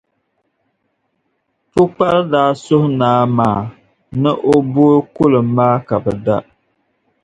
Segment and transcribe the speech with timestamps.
[1.71, 3.61] Pukpari daa suhi Naa maa
[4.21, 6.37] ni o booi kulim maa ka be da.